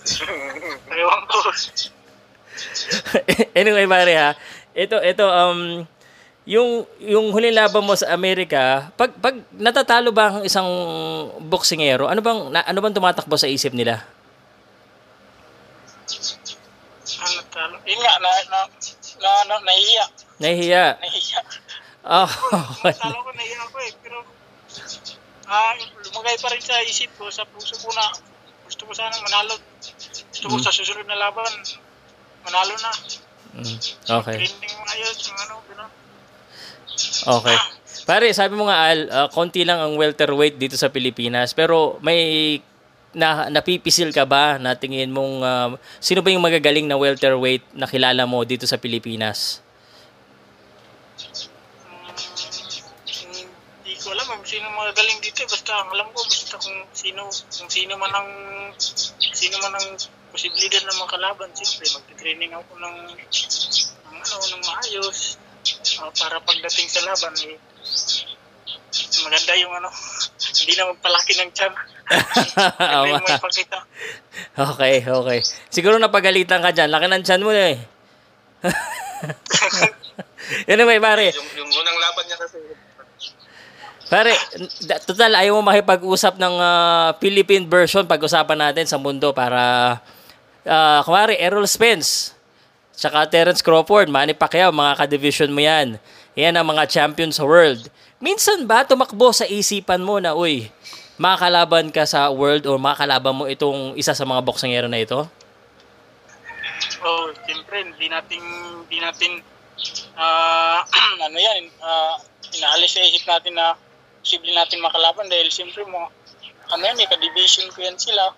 Ewan 1.00 1.22
ko. 1.24 1.36
anyway, 3.60 3.88
pare 3.88 4.14
ha, 4.16 4.30
ito, 4.76 4.96
ito, 5.00 5.24
um, 5.24 5.88
yung, 6.44 6.84
yung 7.00 7.32
huling 7.32 7.56
laban 7.56 7.84
mo 7.84 7.94
sa 7.96 8.12
Amerika, 8.12 8.92
pag, 8.96 9.12
pag 9.16 9.36
natatalo 9.54 10.12
ba 10.12 10.40
ang 10.40 10.44
isang 10.44 10.68
boksingero, 11.40 12.08
ano 12.08 12.20
bang, 12.20 12.40
na, 12.52 12.60
ano 12.64 12.78
bang 12.80 12.96
tumatakbo 12.96 13.36
sa 13.36 13.48
isip 13.48 13.72
nila? 13.72 14.04
Ano 17.20 17.40
talo? 17.52 17.76
Yun 17.84 18.00
nga, 18.00 18.12
na, 18.18 18.30
na, 18.48 18.58
na, 19.20 19.30
na, 19.46 19.54
nahihiya. 19.62 20.04
Nahihiya. 20.40 20.84
Nahihiya. 21.00 21.42
Oh. 22.00 22.24
Talo 22.80 23.28
ko, 23.28 23.30
nahihiya 23.36 23.60
ako 23.60 23.76
eh. 23.84 23.92
Pero, 24.00 24.24
ah, 25.52 25.76
lumagay 26.20 26.36
pa 26.36 26.52
rin 26.52 26.60
sa 26.60 26.76
isip 26.84 27.08
ko, 27.16 27.32
sa 27.32 27.48
puso 27.48 27.72
ko 27.80 27.88
na 27.96 28.12
gusto 28.68 28.84
ko 28.84 28.92
sanang 28.92 29.24
manalo. 29.24 29.56
Gusto 30.28 30.52
ko 30.52 30.56
Mm. 30.60 30.64
sa 30.68 30.68
susunod 30.68 31.08
na 31.08 31.16
laban, 31.16 31.48
manalo 32.44 32.76
na. 32.76 32.92
Mm, 33.56 33.76
Okay. 34.20 34.36
Training 34.36 34.74
mo 34.76 34.84
ayos, 34.84 35.16
yung 35.24 35.38
ano, 35.40 35.54
gano'n. 35.64 35.90
Okay. 37.40 37.56
Pare, 38.04 38.28
sabi 38.36 38.52
mo 38.54 38.68
nga 38.68 38.92
Al, 38.92 39.00
ah, 39.08 39.28
konti 39.32 39.64
lang 39.64 39.80
ang 39.80 39.96
welterweight 39.96 40.60
dito 40.60 40.76
sa 40.76 40.92
Pilipinas, 40.92 41.56
pero 41.56 41.96
may 42.04 42.60
na 43.10 43.50
napipisil 43.50 44.14
ka 44.14 44.22
ba 44.22 44.54
na 44.60 44.78
tingin 44.78 45.10
mong 45.10 45.34
uh, 45.42 45.70
sino 45.98 46.22
ba 46.22 46.30
yung 46.30 46.46
magagaling 46.46 46.86
na 46.86 46.94
welterweight 46.94 47.66
na 47.74 47.90
kilala 47.90 48.22
mo 48.22 48.46
dito 48.46 48.70
sa 48.70 48.78
Pilipinas? 48.78 49.58
Hindi 53.82 53.98
ko 53.98 54.14
alam 54.14 54.30
magagaling 54.90 55.22
dito. 55.22 55.46
Basta 55.46 55.70
ang 55.70 55.90
alam 55.94 56.10
ko, 56.10 56.18
basta 56.26 56.58
kung 56.58 56.82
sino, 56.90 57.30
kung 57.30 57.70
sino 57.70 57.94
man 57.94 58.10
ang, 58.10 58.30
sino 59.30 59.56
man 59.62 59.78
ang 59.78 59.94
posibilidad 60.34 60.82
na 60.82 60.98
makalaban. 60.98 61.54
Siyempre, 61.54 61.86
magti-training 61.94 62.50
ako 62.50 62.72
ng, 62.74 62.96
ng, 63.14 64.18
ano, 64.18 64.34
ng 64.50 64.62
maayos 64.66 65.38
uh, 66.02 66.10
para 66.18 66.42
pagdating 66.42 66.90
sa 66.90 67.06
laban, 67.06 67.34
eh, 67.46 67.54
maganda 69.22 69.54
yung 69.62 69.72
ano, 69.78 69.88
hindi 70.58 70.74
na 70.74 70.90
magpalaki 70.90 71.32
ng 71.38 71.50
tiyan. 71.54 71.72
Oo 72.98 73.06
yung 73.06 73.22
nga. 73.22 73.38
may 73.38 73.46
pakita. 73.46 73.78
Okay, 74.58 74.94
okay. 75.06 75.38
Siguro 75.70 76.02
napagalitan 76.02 76.58
ka 76.58 76.74
dyan. 76.74 76.90
Laki 76.90 77.06
ng 77.06 77.22
tiyan 77.22 77.44
mo 77.46 77.54
na 77.54 77.64
eh. 77.70 77.78
anyway, 80.72 80.98
pare. 80.98 81.30
Yung, 81.30 81.50
yung 81.62 81.70
unang 81.70 81.98
laban 82.02 82.24
niya 82.26 82.38
kasi. 82.42 82.58
Pare, 84.10 84.34
total 85.06 85.38
ayaw 85.38 85.54
mo 85.54 85.70
makipag-usap 85.70 86.34
ng 86.34 86.54
ah, 86.58 87.14
Philippine 87.22 87.62
version 87.62 88.02
pag-usapan 88.02 88.58
natin 88.58 88.82
sa 88.82 88.98
mundo 88.98 89.30
para 89.30 90.02
uh, 90.66 90.98
kumari 91.06 91.38
Errol 91.38 91.62
Spence 91.70 92.34
tsaka 92.90 93.30
Terence 93.30 93.62
Crawford, 93.62 94.10
Manny 94.10 94.34
Pacquiao, 94.34 94.74
mga 94.74 94.98
ka-division 94.98 95.54
mo 95.54 95.62
yan. 95.62 95.96
Yan 96.34 96.58
ang 96.58 96.66
mga 96.68 96.90
champions 96.90 97.38
sa 97.38 97.46
world. 97.46 97.86
Minsan 98.20 98.66
ba 98.66 98.84
tumakbo 98.84 99.30
sa 99.30 99.48
isipan 99.48 100.02
mo 100.02 100.18
na, 100.18 100.34
uy, 100.36 100.68
makakalaban 101.16 101.88
ka 101.88 102.04
sa 102.04 102.28
world 102.28 102.66
or 102.66 102.82
makakalaban 102.82 103.32
mo 103.32 103.44
itong 103.46 103.94
isa 103.96 104.12
sa 104.12 104.28
mga 104.28 104.42
boksingero 104.44 104.90
na 104.90 105.00
ito? 105.00 105.24
Oh, 107.00 107.30
siyempre, 107.46 107.86
hindi 107.86 108.10
natin, 108.10 108.42
hindi 108.84 108.98
natin, 109.00 109.40
ah, 110.18 110.84
ano 111.30 111.38
yan, 111.38 111.72
uh, 111.78 112.18
inaalis 112.52 112.90
sa 112.92 113.06
isip 113.06 113.24
natin 113.24 113.54
na 113.54 113.78
posible 114.20 114.52
natin 114.52 114.84
makalaban 114.84 115.26
dahil 115.32 115.48
siyempre 115.48 115.84
mga, 115.84 116.08
ano 116.70 116.82
yan, 116.84 117.00
eh, 117.00 117.08
ka-division 117.08 117.72
ko 117.72 117.82
yan 117.82 117.96
sila. 117.96 118.30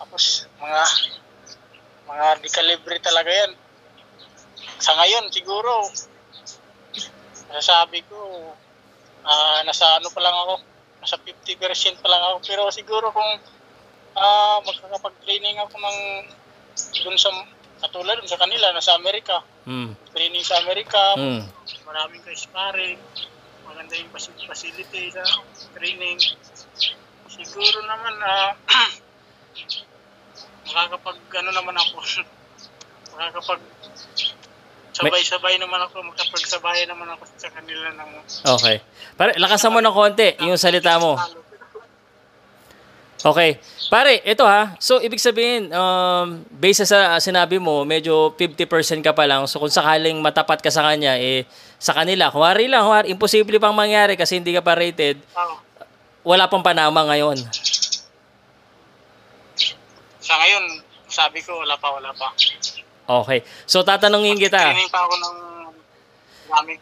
Tapos, 0.00 0.48
mga, 0.58 0.82
mga 2.08 2.26
di-calibre 2.42 2.96
talaga 2.98 3.30
yan. 3.30 3.52
Sa 4.80 4.96
ngayon, 4.96 5.28
siguro, 5.30 5.86
masasabi 7.48 8.04
ko, 8.08 8.18
ah, 9.24 9.60
nasa 9.64 10.00
ano 10.00 10.08
pa 10.12 10.20
lang 10.20 10.36
ako, 10.36 10.54
nasa 11.04 11.16
50% 11.20 12.02
pa 12.02 12.08
lang 12.08 12.22
ako. 12.32 12.36
Pero 12.44 12.62
siguro 12.72 13.12
kung 13.12 13.30
ah 14.18 14.58
magkakapag-training 14.66 15.62
ako 15.62 15.74
ng 15.78 15.98
dun 17.06 17.14
sa 17.14 17.30
katulad 17.78 18.18
dun 18.18 18.26
sa 18.26 18.40
kanila 18.40 18.74
nasa 18.74 18.98
Amerika 18.98 19.46
Hmm. 19.62 19.94
training 20.10 20.42
sa 20.42 20.58
Amerika 20.64 21.14
Hmm. 21.14 21.46
maraming 21.86 22.24
ka 22.24 22.34
sparring 22.34 22.98
maganda 23.68 23.94
yung 23.94 24.10
faci- 24.10 24.34
facility 24.48 25.12
sa 25.12 25.22
training 25.76 26.16
siguro 27.28 27.78
naman 27.84 28.14
na 28.16 28.56
makakapag 30.68 31.18
ano 31.36 31.50
naman 31.52 31.76
ako 31.76 31.96
makakapag 33.14 33.60
sabay-sabay 34.98 35.54
naman 35.62 35.78
ako 35.86 36.02
makapag-sabay 36.02 36.82
naman 36.88 37.06
ako 37.14 37.22
sa 37.38 37.48
kanila 37.54 37.86
ng 37.94 38.10
Okay. 38.58 38.82
Pare, 39.14 39.38
lakasan 39.38 39.70
mo 39.70 39.78
ng 39.78 39.94
konti 39.94 40.34
yung 40.42 40.58
salita 40.58 40.98
mo. 40.98 41.14
Okay. 43.18 43.58
Pare, 43.90 44.22
ito 44.22 44.46
ha. 44.46 44.78
So, 44.78 45.02
ibig 45.02 45.18
sabihin, 45.18 45.74
um, 45.74 46.46
based 46.54 46.86
sa 46.86 47.18
sinabi 47.18 47.58
mo, 47.58 47.82
medyo 47.82 48.30
50% 48.38 49.02
ka 49.02 49.10
pa 49.10 49.26
lang. 49.26 49.42
So, 49.50 49.58
kung 49.58 49.74
sakaling 49.74 50.22
matapat 50.22 50.62
ka 50.62 50.70
sa 50.70 50.86
kanya, 50.86 51.18
eh, 51.18 51.42
sa 51.82 51.94
kanila, 51.98 52.30
kuwari 52.30 52.70
lang, 52.70 52.86
kuwari, 52.86 53.10
imposible 53.10 53.58
pang 53.58 53.74
mangyari 53.74 54.14
kasi 54.14 54.38
hindi 54.38 54.54
ka 54.54 54.62
pa 54.62 54.78
rated. 54.78 55.18
Wala 56.22 56.46
pang 56.46 56.62
panama 56.62 57.02
ngayon. 57.10 57.38
sa 60.28 60.36
ngayon 60.36 60.84
sabi 61.08 61.40
ko 61.40 61.56
wala 61.56 61.80
pa 61.80 61.88
wala 61.88 62.12
pa 62.12 62.28
Okay. 63.08 63.40
So, 63.64 63.80
tatanungin 63.80 64.36
kita. 64.36 64.60
training 64.60 64.92
pa 64.92 65.08
ako 65.08 65.14
ng 65.16 65.34
marami 66.52 66.76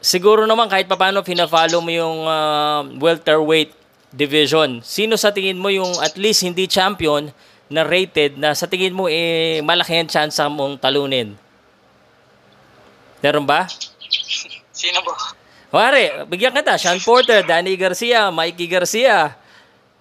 Siguro 0.00 0.48
naman 0.48 0.72
kahit 0.72 0.88
paano 0.88 1.20
pina-follow 1.20 1.84
mo 1.84 1.92
yung 1.92 2.24
uh, 2.24 2.80
welterweight 2.96 3.76
division. 4.10 4.82
Sino 4.82 5.14
sa 5.14 5.30
tingin 5.30 5.58
mo 5.58 5.70
yung 5.70 5.90
at 6.02 6.18
least 6.18 6.42
hindi 6.42 6.66
champion 6.66 7.30
na 7.70 7.86
rated 7.86 8.34
na 8.34 8.50
sa 8.54 8.66
tingin 8.66 8.90
mo 8.90 9.06
eh 9.06 9.62
malaki 9.62 9.94
ang 9.94 10.10
chance 10.10 10.38
mong 10.42 10.78
talunin? 10.82 11.38
Meron 13.22 13.46
ba? 13.46 13.70
sino 14.70 15.04
ba 15.04 15.12
Pare, 15.70 16.26
bigyan 16.26 16.50
kita. 16.50 16.74
Sean 16.74 16.98
Porter, 16.98 17.46
Danny 17.46 17.78
Garcia, 17.78 18.26
Mikey 18.34 18.66
Garcia. 18.66 19.38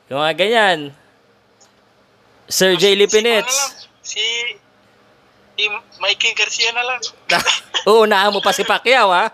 Yung 0.09 0.17
mga 0.17 0.33
ganyan. 0.33 0.79
Sir 2.49 2.73
J. 2.73 2.97
Lipinets. 2.97 3.85
si 4.01 4.25
si 5.53 5.69
Mikey 6.01 6.33
Garcia 6.33 6.73
na 6.73 6.81
lang 6.81 6.97
Uunahan 7.93 8.33
mo 8.33 8.41
pa 8.41 8.49
si 8.49 8.65
Pacquiao, 8.65 9.13
ha? 9.13 9.29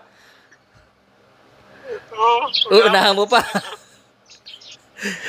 Oo, 2.12 2.44
Uunahan 2.68 3.16
mo 3.16 3.24
pa. 3.24 3.40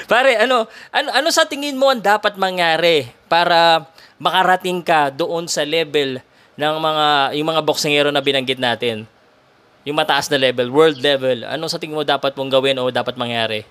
Pare, 0.06 0.40
ano, 0.40 0.66
ano, 0.92 1.10
ano 1.12 1.30
sa 1.30 1.46
tingin 1.46 1.78
mo 1.78 1.92
ang 1.92 2.02
dapat 2.02 2.36
mangyari 2.36 3.10
para 3.28 3.86
makarating 4.18 4.82
ka 4.82 5.10
doon 5.12 5.46
sa 5.46 5.62
level 5.62 6.20
ng 6.58 6.76
mga, 6.82 7.06
yung 7.38 7.48
mga 7.48 7.62
boksingero 7.62 8.10
na 8.10 8.24
binanggit 8.24 8.58
natin? 8.58 9.06
Yung 9.88 9.96
mataas 9.96 10.28
na 10.28 10.36
level, 10.36 10.68
world 10.68 11.00
level. 11.00 11.48
Ano 11.48 11.72
sa 11.72 11.80
tingin 11.80 11.96
mo 11.96 12.04
dapat 12.04 12.36
mong 12.36 12.52
gawin 12.52 12.76
o 12.82 12.92
dapat 12.92 13.16
mangyari? 13.16 13.64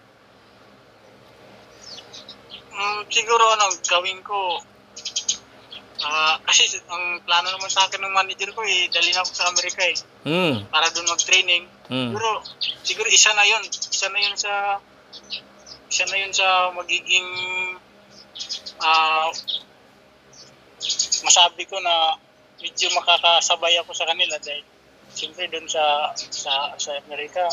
Mm, 2.72 3.00
siguro 3.08 3.44
ano, 3.52 3.68
gawin 3.84 4.20
ko, 4.20 4.60
ah 6.04 6.36
kasi 6.48 6.68
ang 6.88 7.20
plano 7.25 7.48
naman 7.52 7.72
sa 7.72 7.88
akin 7.88 8.00
ng 8.04 8.12
manager 8.12 8.52
ko 8.52 8.60
eh, 8.64 8.88
dalhin 8.92 9.16
ako 9.16 9.32
sa 9.32 9.48
Amerika 9.48 9.80
eh, 9.84 9.96
Hmm. 10.26 10.66
para 10.68 10.90
doon 10.92 11.08
mag-training. 11.08 11.64
Hmm. 11.88 12.10
Siguro, 12.12 12.30
siguro 12.82 13.08
isa 13.08 13.30
na 13.32 13.44
yun, 13.46 13.62
isa 13.64 14.08
na 14.10 14.18
yun 14.18 14.34
sa, 14.36 14.52
isa 15.86 16.04
na 16.10 16.16
yun 16.18 16.32
sa 16.34 16.70
magiging, 16.74 17.28
ah 18.82 19.30
masabi 21.24 21.64
ko 21.66 21.78
na 21.80 22.18
medyo 22.60 22.90
makakasabay 22.94 23.74
ako 23.80 23.90
sa 23.96 24.06
kanila 24.06 24.36
dahil 24.38 24.62
siyempre 25.16 25.48
doon 25.48 25.64
sa 25.66 26.12
sa 26.16 26.76
sa 26.76 26.90
Amerika 27.06 27.46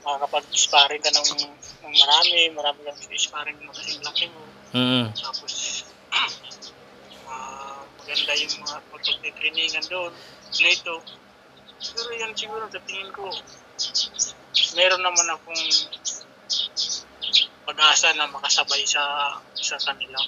makakapag-sparring 0.00 1.02
ka 1.04 1.12
ng, 1.12 1.28
ng 1.84 1.94
marami, 1.96 2.38
marami 2.56 2.78
kang 2.88 3.00
sparring 3.20 3.58
mo 3.60 3.72
kasing 3.72 4.00
laki 4.00 4.26
mo. 4.32 4.40
Mm. 4.72 5.12
Tapos, 5.12 5.84
ah 7.32 7.84
maganda 8.00 8.32
yung 8.40 8.54
mga 8.64 8.78
pagtitrainingan 8.90 9.86
doon. 9.92 10.12
Nito, 10.56 10.94
siguro 11.78 12.10
yan 12.16 12.32
siguro 12.32 12.64
sa 12.66 12.80
tingin 12.88 13.12
ko, 13.12 13.28
meron 14.74 15.02
naman 15.04 15.26
akong 15.30 15.64
pag-asa 17.70 18.10
na 18.18 18.26
makasabay 18.26 18.82
sa 18.82 18.98
sa 19.54 19.78
kanila. 19.78 20.18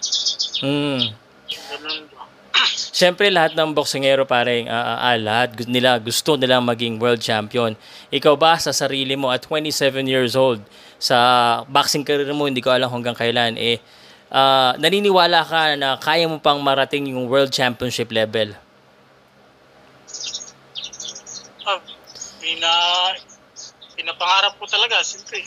Mm. 0.62 1.11
Ganun 1.50 2.00
ba? 2.14 2.22
Siyempre 2.99 3.34
lahat 3.34 3.58
ng 3.58 3.75
boksingero 3.75 4.22
pareng 4.22 4.70
ah, 4.70 4.94
ah, 4.94 4.99
ah, 5.11 5.18
lahat 5.18 5.66
nila 5.66 5.99
gusto 5.99 6.38
nila 6.38 6.62
maging 6.62 7.02
world 7.02 7.18
champion. 7.18 7.75
Ikaw 8.14 8.34
ba 8.38 8.54
sa 8.62 8.70
sarili 8.70 9.18
mo 9.18 9.34
at 9.34 9.42
27 9.42 10.06
years 10.06 10.38
old 10.38 10.62
sa 11.02 11.66
boxing 11.66 12.06
career 12.06 12.30
mo 12.30 12.46
hindi 12.46 12.62
ko 12.62 12.70
alam 12.70 12.87
hanggang 12.87 13.18
kailan 13.18 13.58
eh 13.58 13.82
ah, 14.30 14.78
naniniwala 14.78 15.42
ka 15.42 15.75
na 15.75 15.99
kaya 15.99 16.30
mo 16.30 16.38
pang 16.38 16.62
marating 16.62 17.11
yung 17.11 17.26
world 17.26 17.50
championship 17.50 18.14
level. 18.14 18.54
Ah, 21.66 21.78
pina, 22.38 22.72
pinapangarap 23.99 24.54
ko 24.58 24.64
talaga, 24.70 25.02
siyempre. 25.02 25.42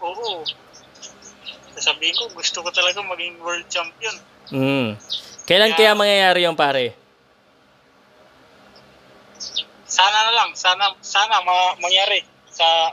Oo. 0.00 0.44
Sasabihin 1.76 2.16
ko, 2.16 2.32
gusto 2.32 2.64
ko 2.64 2.68
talaga 2.72 3.04
maging 3.04 3.36
world 3.44 3.68
champion. 3.68 4.16
Mm. 4.48 4.96
Kailan 5.46 5.76
kaya 5.76 5.92
mangyayari 5.92 6.48
yung 6.48 6.56
pare? 6.58 6.96
Sana 9.86 10.18
na 10.26 10.32
lang, 10.34 10.50
sana, 10.56 10.90
sana 11.04 11.38
ma- 11.46 11.76
mangyari 11.78 12.24
sa 12.50 12.90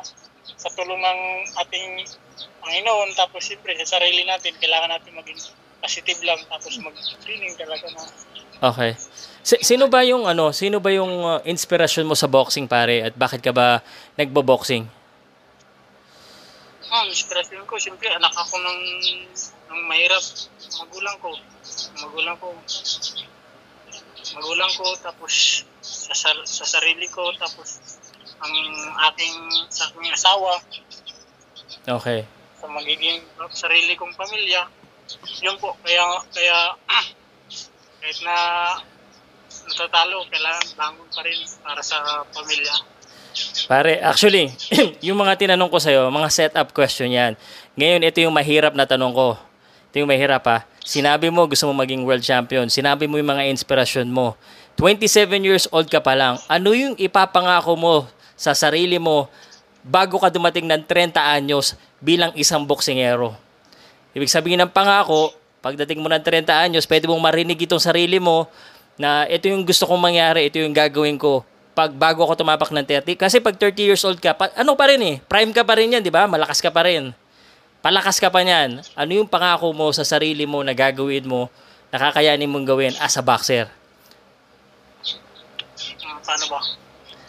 sa 0.59 0.69
tulong 0.75 0.99
ng 0.99 1.19
ating 1.65 2.05
Panginoon. 2.63 3.09
Tapos 3.17 3.43
siyempre, 3.43 3.75
sa 3.81 3.97
sarili 3.97 4.23
natin, 4.23 4.55
kailangan 4.59 4.95
natin 4.95 5.11
maging 5.17 5.39
positive 5.83 6.21
lang. 6.23 6.39
Tapos 6.47 6.75
mag-training 6.79 7.55
talaga 7.59 7.87
na. 7.91 8.03
Okay. 8.63 8.91
Si- 9.43 9.59
sino 9.59 9.91
ba 9.91 10.07
yung 10.07 10.23
ano, 10.23 10.55
sino 10.55 10.79
ba 10.79 10.87
yung 10.93 11.11
uh, 11.23 11.39
inspirasyon 11.43 12.07
mo 12.07 12.15
sa 12.15 12.31
boxing 12.31 12.63
pare 12.63 13.11
at 13.11 13.13
bakit 13.19 13.43
ka 13.43 13.51
ba 13.51 13.83
nagbo-boxing? 14.15 14.87
Ah, 16.93 17.09
inspirasyon 17.09 17.65
ko, 17.65 17.73
siyempre 17.81 18.05
anak 18.13 18.37
ako 18.37 18.53
ng, 18.61 18.81
ng 19.65 19.81
mahirap. 19.89 20.21
Magulang 20.77 21.17
ko. 21.17 21.33
Magulang 22.05 22.37
ko. 22.37 22.53
Magulang 24.37 24.71
ko, 24.77 24.85
tapos 25.01 25.65
sa, 25.81 26.13
sar- 26.13 26.45
sa 26.45 26.65
sarili 26.69 27.09
ko, 27.09 27.33
tapos 27.33 27.81
ang 28.45 28.53
aking 29.09 29.37
sa 29.73 29.89
aking 29.89 30.13
asawa, 30.13 30.61
Okay. 31.83 32.23
sa 32.61 32.69
magiging 32.69 33.25
sarili 33.51 33.97
kong 33.97 34.13
pamilya. 34.13 34.69
Yun 35.41 35.57
po, 35.57 35.73
kaya, 35.81 36.05
kaya 36.29 36.77
kahit 38.05 38.19
na 38.21 38.37
natatalo, 39.65 40.29
kailangan 40.29 40.67
bangon 40.77 41.09
pa 41.09 41.25
rin 41.25 41.41
para 41.65 41.81
sa 41.81 42.21
pamilya. 42.29 42.92
Pare, 43.63 44.03
actually, 44.03 44.51
yung 45.05 45.15
mga 45.15 45.39
tinanong 45.39 45.71
ko 45.71 45.79
sa'yo, 45.79 46.11
mga 46.11 46.29
setup 46.29 46.75
question 46.75 47.07
yan. 47.07 47.39
Ngayon, 47.79 48.01
ito 48.03 48.17
yung 48.19 48.35
mahirap 48.35 48.75
na 48.75 48.83
tanong 48.83 49.13
ko. 49.15 49.39
Ito 49.93 50.03
yung 50.03 50.09
mahirap 50.09 50.43
ha. 50.49 50.67
Sinabi 50.83 51.31
mo 51.31 51.47
gusto 51.47 51.69
mo 51.69 51.73
maging 51.79 52.03
world 52.03 52.25
champion. 52.25 52.67
Sinabi 52.67 53.07
mo 53.07 53.15
yung 53.15 53.29
mga 53.29 53.47
inspirasyon 53.55 54.09
mo. 54.11 54.35
27 54.75 55.29
years 55.45 55.65
old 55.71 55.87
ka 55.87 56.03
pa 56.03 56.17
lang. 56.17 56.35
Ano 56.49 56.75
yung 56.75 56.97
ipapangako 56.99 57.77
mo 57.77 57.95
sa 58.35 58.51
sarili 58.57 58.99
mo 58.99 59.29
bago 59.85 60.19
ka 60.19 60.27
dumating 60.33 60.67
ng 60.67 60.83
30 60.83 61.13
anyos 61.39 61.77
bilang 62.03 62.33
isang 62.35 62.65
boksingero? 62.67 63.37
Ibig 64.11 64.27
sabihin 64.27 64.59
ng 64.65 64.73
pangako, 64.73 65.31
pagdating 65.63 66.03
mo 66.03 66.11
ng 66.11 66.19
30 66.19 66.51
anyos, 66.51 66.83
pwede 66.89 67.07
mong 67.07 67.21
marinig 67.23 67.63
itong 67.63 67.79
sarili 67.79 68.19
mo 68.19 68.49
na 68.99 69.29
ito 69.29 69.47
yung 69.47 69.63
gusto 69.63 69.87
kong 69.87 70.01
mangyari, 70.01 70.51
ito 70.51 70.59
yung 70.59 70.75
gagawin 70.75 71.15
ko 71.15 71.47
pag 71.73 71.89
bago 71.93 72.21
ako 72.23 72.45
tumapak 72.45 72.69
ng 72.69 72.85
30. 72.85 73.17
Kasi 73.17 73.41
pag 73.41 73.57
30 73.57 73.89
years 73.89 74.03
old 74.05 74.21
ka, 74.21 74.37
pa, 74.37 74.53
ano 74.53 74.77
pa 74.77 74.89
rin 74.89 75.01
eh, 75.01 75.15
prime 75.25 75.49
ka 75.51 75.65
pa 75.65 75.77
rin 75.77 75.93
yan, 75.97 76.01
di 76.05 76.13
ba? 76.13 76.29
Malakas 76.29 76.61
ka 76.61 76.69
pa 76.69 76.85
rin. 76.85 77.13
Palakas 77.83 78.15
ka 78.15 78.31
pa 78.31 78.39
niyan. 78.39 78.79
Ano 78.95 79.11
yung 79.11 79.27
pangako 79.27 79.75
mo 79.75 79.91
sa 79.91 80.07
sarili 80.07 80.47
mo 80.47 80.63
na 80.63 80.71
gagawin 80.71 81.27
mo, 81.27 81.51
nakakayanin 81.91 82.47
mong 82.47 82.63
gawin 82.63 82.93
as 83.03 83.19
a 83.19 83.23
boxer? 83.25 83.67
Ah, 86.07 86.17
paano 86.23 86.45
ba? 86.47 86.63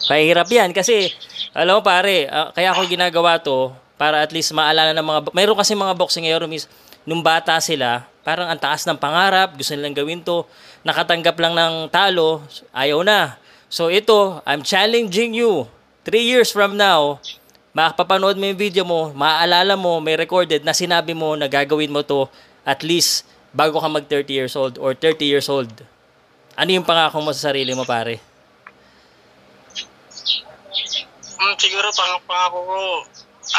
Pahirap 0.07 0.47
yan 0.47 0.71
kasi, 0.71 1.11
alam 1.51 1.77
mo 1.77 1.81
pare, 1.83 2.31
ah, 2.31 2.55
kaya 2.55 2.71
ako 2.71 2.87
ginagawa 2.87 3.35
to 3.43 3.75
para 3.99 4.23
at 4.23 4.31
least 4.31 4.55
maalala 4.55 4.95
ng 4.95 5.03
mga, 5.03 5.19
mayroon 5.35 5.59
kasi 5.59 5.75
mga 5.75 5.91
boxingero 5.99 6.47
mis, 6.47 6.71
nung 7.03 7.19
bata 7.19 7.59
sila, 7.59 8.07
parang 8.23 8.47
ang 8.47 8.59
taas 8.59 8.87
ng 8.87 8.95
pangarap, 8.95 9.59
gusto 9.59 9.75
nilang 9.75 9.91
gawin 9.91 10.23
to, 10.23 10.47
nakatanggap 10.87 11.35
lang 11.35 11.51
ng 11.51 11.91
talo, 11.91 12.39
ayaw 12.71 13.03
na. 13.03 13.35
So 13.75 13.91
ito, 13.91 14.39
I'm 14.47 14.63
challenging 14.63 15.35
you. 15.35 15.67
Three 16.07 16.23
years 16.23 16.47
from 16.47 16.79
now, 16.79 17.19
makapapanood 17.75 18.39
mo 18.39 18.47
yung 18.47 18.55
video 18.55 18.87
mo, 18.87 19.11
maaalala 19.11 19.75
mo, 19.75 19.99
may 19.99 20.15
recorded 20.15 20.63
na 20.63 20.71
sinabi 20.71 21.11
mo 21.11 21.35
na 21.35 21.51
gagawin 21.51 21.91
mo 21.91 21.99
to 21.99 22.31
at 22.63 22.87
least 22.87 23.27
bago 23.51 23.83
ka 23.83 23.91
mag 23.91 24.07
30 24.07 24.31
years 24.31 24.55
old 24.55 24.79
or 24.79 24.95
30 24.95 25.27
years 25.27 25.51
old. 25.51 25.67
Ano 26.55 26.71
yung 26.71 26.87
pangako 26.87 27.19
mo 27.19 27.35
sa 27.35 27.51
sarili 27.51 27.75
mo, 27.75 27.83
pare? 27.83 28.23
Hmm, 31.35 31.59
siguro 31.59 31.91
pang 31.91 32.15
pangako 32.23 32.59
ko 32.63 32.79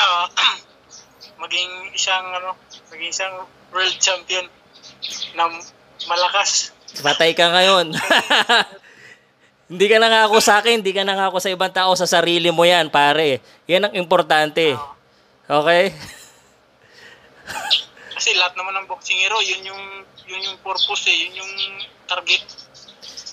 ah, 0.01 0.33
maging 1.45 1.93
isang 1.93 2.25
ano, 2.25 2.57
maging 2.89 3.13
isang 3.13 3.45
world 3.69 3.97
champion 4.01 4.49
na 5.37 5.45
malakas. 6.09 6.73
Patay 7.05 7.37
ka 7.37 7.53
ngayon. 7.53 7.93
hindi 9.67 9.87
ka 9.91 9.99
nangako 9.99 10.39
sa 10.39 10.63
akin, 10.63 10.79
hindi 10.79 10.95
ka 10.95 11.03
nangako 11.03 11.43
sa 11.43 11.51
ibang 11.51 11.75
tao, 11.75 11.91
sa 11.99 12.07
sarili 12.07 12.55
mo 12.55 12.63
yan, 12.63 12.91
pare. 12.91 13.43
Yan 13.67 13.91
ang 13.91 13.95
importante. 13.99 14.79
Okay? 15.47 15.91
Kasi 18.17 18.31
lahat 18.39 18.55
naman 18.55 18.75
ng 18.83 18.87
boxingero, 18.87 19.43
yun 19.43 19.71
yung 19.71 19.83
yun 20.27 20.43
yung 20.43 20.59
purpose 20.63 21.07
eh, 21.07 21.17
yun 21.27 21.43
yung 21.43 21.53
target. 22.07 22.43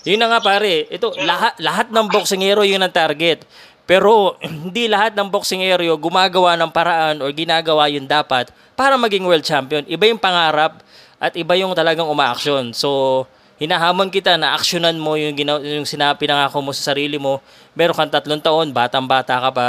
Yun 0.04 0.20
na 0.20 0.28
nga 0.30 0.40
pare. 0.44 0.84
Ito, 0.92 1.16
lahat, 1.24 1.56
lahat 1.58 1.88
ng 1.88 2.06
boksingero 2.12 2.62
yun 2.62 2.84
ang 2.84 2.92
target. 2.92 3.48
Pero 3.88 4.36
hindi 4.44 4.86
lahat 4.86 5.16
ng 5.16 5.32
boksingero 5.32 5.82
gumagawa 5.96 6.60
ng 6.60 6.70
paraan 6.70 7.24
or 7.24 7.32
ginagawa 7.32 7.88
yun 7.88 8.04
dapat 8.04 8.52
para 8.76 9.00
maging 9.00 9.24
world 9.24 9.42
champion. 9.42 9.82
Iba 9.88 10.12
yung 10.12 10.20
pangarap 10.20 10.84
at 11.18 11.32
iba 11.34 11.56
yung 11.56 11.72
talagang 11.72 12.06
umaaksyon. 12.06 12.76
So, 12.76 13.24
hinahamon 13.64 14.12
kita 14.12 14.36
na 14.36 14.52
aksyonan 14.52 15.00
mo 15.00 15.16
yung, 15.16 15.32
gina- 15.32 15.64
yung 15.64 15.88
sinabi 15.88 16.28
pinangako 16.28 16.60
mo 16.60 16.70
sa 16.76 16.92
sarili 16.92 17.16
mo. 17.16 17.40
Meron 17.72 17.96
kang 17.96 18.12
tatlong 18.12 18.44
taon, 18.44 18.70
batang-bata 18.70 19.40
ka 19.40 19.50
pa. 19.50 19.68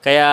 Kaya, 0.00 0.28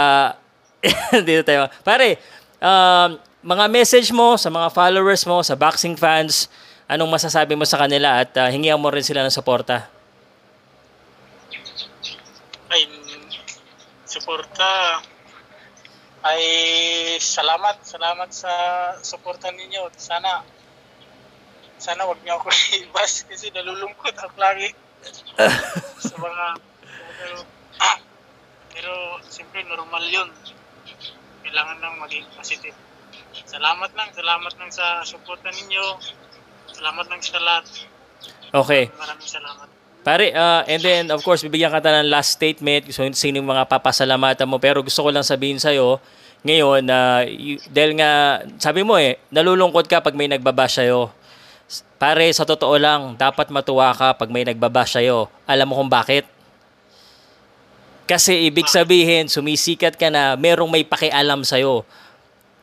dito 1.27 1.43
tayo. 1.43 1.67
Pare, 1.83 2.15
um, 2.63 3.19
mga 3.43 3.65
message 3.67 4.09
mo 4.15 4.39
sa 4.39 4.47
mga 4.47 4.71
followers 4.71 5.27
mo, 5.27 5.43
sa 5.43 5.59
boxing 5.59 5.99
fans, 5.99 6.47
anong 6.87 7.11
masasabi 7.11 7.53
mo 7.53 7.67
sa 7.67 7.77
kanila 7.83 8.23
at 8.23 8.31
uh, 8.39 8.47
hingihan 8.47 8.79
mo 8.79 8.87
rin 8.87 9.03
sila 9.03 9.21
ng 9.27 9.33
suporta? 9.33 9.91
Ay, 12.71 12.87
suporta. 14.07 15.03
Ay, 16.23 16.43
salamat, 17.19 17.83
salamat 17.83 18.29
sa 18.31 18.51
suporta 19.03 19.51
ninyo. 19.51 19.87
Sana, 19.95 20.43
sana 21.77 22.05
wag 22.05 22.19
niyo 22.25 22.37
ako 22.41 22.49
ibas 22.89 23.25
kasi 23.25 23.53
nalulungkot 23.53 24.13
ako 24.17 24.35
lagi 24.37 24.73
sa 26.09 26.15
mga, 26.17 26.45
pero, 27.17 27.37
pero 28.73 28.91
siyempre 29.29 29.63
normal 29.63 30.03
yun. 30.09 30.29
Kailangan 31.45 31.77
lang 31.79 31.95
maging 32.01 32.25
positive. 32.35 32.75
Salamat 33.47 33.93
lang, 33.93 34.09
salamat 34.11 34.53
lang 34.57 34.71
sa 34.73 35.05
suporta 35.05 35.47
ninyo. 35.53 35.85
Salamat 36.73 37.05
lang 37.07 37.21
sa 37.23 37.39
lahat. 37.39 37.65
Okay. 38.51 38.91
Maraming 38.97 39.29
salamat. 39.29 39.67
Pare, 40.07 40.31
uh, 40.31 40.63
and 40.67 40.79
then 40.79 41.03
of 41.11 41.19
course, 41.19 41.43
bibigyan 41.43 41.71
ka 41.71 41.83
ta 41.83 41.99
ng 41.99 42.07
last 42.07 42.39
statement. 42.39 42.87
So, 42.95 43.03
sino 43.11 43.43
yung 43.43 43.51
mga 43.51 43.67
papasalamatan 43.67 44.47
mo. 44.47 44.55
Pero 44.59 44.79
gusto 44.79 45.03
ko 45.03 45.11
lang 45.11 45.23
sabihin 45.23 45.59
sa'yo, 45.59 45.99
ngayon, 46.47 46.87
uh, 46.87 47.27
y- 47.27 47.59
dahil 47.67 47.97
nga, 47.99 48.39
sabi 48.55 48.87
mo 48.87 48.95
eh, 48.95 49.19
nalulungkot 49.31 49.83
ka 49.89 49.99
pag 49.99 50.15
may 50.15 50.31
nagbabash 50.31 50.79
sa'yo. 50.79 51.11
Pare, 51.97 52.29
sa 52.31 52.47
totoo 52.47 52.77
lang, 52.79 53.19
dapat 53.19 53.51
matuwa 53.51 53.91
ka 53.91 54.15
pag 54.15 54.29
may 54.31 54.47
nagbabash 54.47 54.95
sa'yo. 54.95 55.27
Alam 55.43 55.73
mo 55.73 55.73
kung 55.81 55.91
bakit? 55.91 56.23
Kasi 58.07 58.47
ibig 58.47 58.71
sabihin, 58.71 59.27
sumisikat 59.27 59.99
ka 59.99 60.07
na, 60.07 60.39
merong 60.39 60.71
may 60.71 60.87
pakialam 60.87 61.43
sa'yo. 61.43 61.83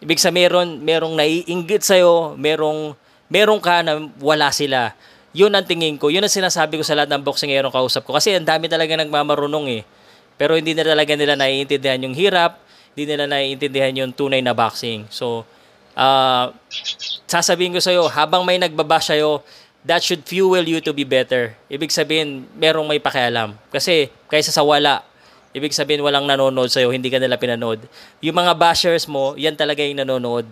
Ibig 0.01 0.17
sabihin, 0.17 0.49
meron, 0.49 0.69
merong 0.81 1.14
naiinggit 1.21 1.85
sa'yo, 1.85 2.33
merong, 2.40 2.97
merong 3.29 3.61
ka 3.61 3.85
na 3.85 4.09
wala 4.25 4.49
sila. 4.49 4.97
Yun 5.35 5.53
ang 5.53 5.67
tingin 5.67 6.01
ko. 6.01 6.09
Yun 6.09 6.25
ang 6.25 6.33
sinasabi 6.33 6.81
ko 6.81 6.87
sa 6.87 6.95
lahat 6.95 7.11
ng 7.12 7.27
boxingerong 7.27 7.75
kausap 7.75 8.07
ko. 8.07 8.17
Kasi 8.17 8.33
ang 8.33 8.47
dami 8.47 8.71
talaga 8.71 8.95
nagmamarunong 8.95 9.67
eh. 9.69 9.83
Pero 10.38 10.55
hindi 10.55 10.73
na 10.73 10.87
talaga 10.87 11.12
nila 11.19 11.35
naiintindihan 11.35 12.01
yung 12.07 12.14
hirap, 12.14 12.62
hindi 12.95 13.11
nila 13.11 13.27
naiintindihan 13.27 13.93
yung 13.99 14.12
tunay 14.14 14.40
na 14.40 14.55
boxing. 14.55 15.11
So, 15.11 15.43
uh, 15.95 16.55
sasabihin 17.27 17.75
ko 17.75 17.81
sa'yo, 17.81 18.07
habang 18.11 18.47
may 18.47 18.59
nagbabash 18.59 19.15
sa'yo, 19.15 19.43
that 19.85 20.01
should 20.01 20.25
fuel 20.25 20.63
you 20.65 20.81
to 20.81 20.93
be 20.95 21.05
better. 21.05 21.53
Ibig 21.69 21.93
sabihin, 21.93 22.47
merong 22.57 22.89
may 22.89 22.99
pakialam. 23.03 23.55
Kasi, 23.71 24.09
kaysa 24.31 24.51
sa 24.51 24.65
wala, 24.65 25.05
ibig 25.55 25.75
sabihin 25.77 26.03
walang 26.03 26.27
nanonood 26.27 26.73
sa'yo, 26.73 26.91
hindi 26.91 27.13
ka 27.13 27.21
nila 27.23 27.39
pinanood. 27.39 27.85
Yung 28.25 28.37
mga 28.37 28.53
bashers 28.57 29.07
mo, 29.07 29.37
yan 29.39 29.55
talaga 29.55 29.85
yung 29.85 30.03
nanonood. 30.03 30.49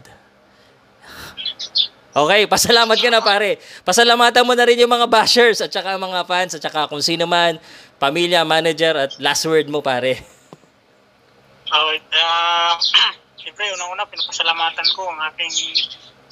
Okay, 2.13 2.45
pasalamat 2.45 3.01
ka 3.01 3.09
na 3.09 3.25
pare. 3.25 3.57
Pasalamatan 3.89 4.45
mo 4.45 4.53
na 4.53 4.69
rin 4.69 4.77
yung 4.77 4.93
mga 4.93 5.09
bashers 5.09 5.65
at 5.65 5.73
saka 5.73 5.97
mga 5.97 6.29
fans 6.29 6.53
at 6.53 6.61
saka 6.61 6.85
kung 6.85 7.01
sino 7.01 7.25
man, 7.25 7.57
pamilya, 7.97 8.45
manager 8.45 9.09
at 9.09 9.17
last 9.17 9.49
word 9.49 9.65
mo 9.73 9.81
pare. 9.81 10.21
Okay. 11.73 11.99
Uh, 12.13 12.77
Siyempre, 13.43 13.75
unang-una, 13.75 14.07
pinapasalamatan 14.07 14.87
ko 14.95 15.03
ang 15.11 15.19
aking 15.35 15.51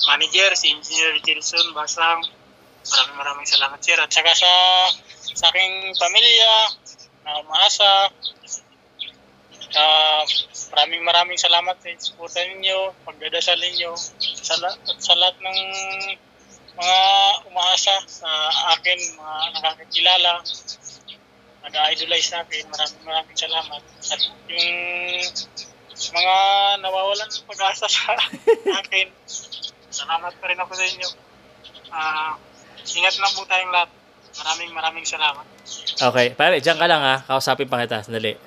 manager, 0.06 0.54
si 0.54 0.70
Engineer 0.70 1.18
Gilson 1.26 1.74
Basang. 1.74 2.22
Maraming 2.86 3.18
maraming 3.18 3.48
salamat, 3.50 3.82
sir. 3.82 3.98
At 3.98 4.14
saka 4.14 4.30
sa, 4.30 4.52
sa 5.34 5.50
aking 5.50 5.90
pamilya, 5.98 6.54
na 7.26 7.42
umaasa. 7.42 8.14
Uh, 9.70 10.22
maraming 10.70 11.02
maraming 11.02 11.38
salamat 11.38 11.74
sa 11.82 11.90
suporta 11.98 12.42
ninyo, 12.46 12.94
pagdadasal 13.02 13.58
ninyo, 13.58 13.90
sa, 14.18 14.54
at 14.70 14.98
sa 14.98 15.14
lahat 15.18 15.34
ng 15.42 15.58
mga 16.78 17.00
umaasa 17.50 17.94
sa 18.06 18.30
akin, 18.78 18.98
mga 19.18 19.36
nakakakilala, 19.58 20.32
nag-idolize 21.66 22.30
natin. 22.38 22.70
Maraming 22.70 23.02
maraming 23.02 23.38
salamat. 23.38 23.82
At 23.82 24.20
yung 24.46 24.70
mga 26.08 26.36
nawawalan 26.80 27.28
ng 27.28 27.44
pag-asa 27.44 27.84
sa 27.84 28.16
akin, 28.80 29.06
salamat 29.92 30.32
pa 30.40 30.44
rin 30.48 30.56
ako 30.56 30.72
sa 30.72 30.84
inyo. 30.88 31.08
Ah, 31.92 32.32
ingat 32.88 33.20
lang 33.20 33.32
po 33.36 33.44
tayong 33.44 33.72
lahat. 33.74 33.90
Maraming 34.40 34.70
maraming 34.72 35.06
salamat. 35.06 35.44
Okay, 36.00 36.32
pare, 36.32 36.64
diyan 36.64 36.78
ka 36.80 36.86
lang 36.88 37.02
ha. 37.04 37.20
Kausapin 37.28 37.68
pa 37.68 37.84
kita. 37.84 38.00
Sandali. 38.00 38.38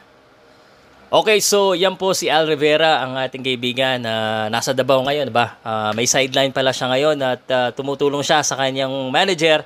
Okay, 1.13 1.37
so 1.45 1.77
yan 1.77 1.93
po 1.93 2.17
si 2.17 2.25
Al 2.25 2.49
Rivera, 2.49 3.05
ang 3.05 3.13
ating 3.21 3.45
kaibigan 3.45 4.01
na 4.01 4.49
nasa 4.49 4.73
Davao 4.73 5.05
ngayon, 5.05 5.29
ba? 5.29 5.61
Uh, 5.61 5.93
may 5.93 6.09
sideline 6.09 6.49
pala 6.49 6.73
siya 6.73 6.89
ngayon 6.89 7.17
at 7.21 7.43
uh, 7.53 7.69
tumutulong 7.69 8.25
siya 8.25 8.41
sa 8.41 8.57
kanyang 8.57 8.89
manager 9.13 9.61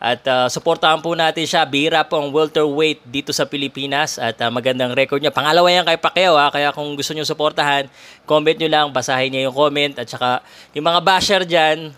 at 0.00 0.24
uh, 0.24 0.48
suportahan 0.48 1.04
po 1.04 1.12
natin 1.12 1.44
siya. 1.44 1.68
Bira 1.68 2.00
po 2.00 2.16
ang 2.16 2.32
welterweight 2.32 3.04
dito 3.04 3.36
sa 3.36 3.44
Pilipinas 3.44 4.16
at 4.16 4.40
uh, 4.40 4.48
magandang 4.48 4.96
record 4.96 5.20
niya. 5.20 5.28
Pangalawa 5.28 5.68
yan 5.68 5.84
kay 5.84 6.00
Pacquiao 6.00 6.40
ha, 6.40 6.48
kaya 6.48 6.72
kung 6.72 6.96
gusto 6.96 7.12
niyo 7.12 7.28
suportahan, 7.28 7.84
comment 8.24 8.56
niyo 8.56 8.72
lang, 8.72 8.88
basahin 8.88 9.28
niyo 9.28 9.52
yung 9.52 9.56
comment 9.60 9.94
at 10.00 10.08
saka 10.08 10.40
yung 10.72 10.88
mga 10.88 11.00
basher 11.04 11.44
diyan, 11.44 11.92